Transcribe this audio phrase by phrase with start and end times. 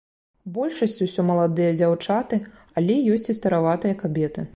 [0.53, 2.39] Большасць усё маладыя дзяўчаты,
[2.81, 4.47] але ёсць і стараватыя кабеты.